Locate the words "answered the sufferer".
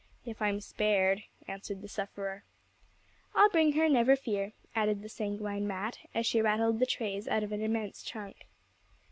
1.47-2.43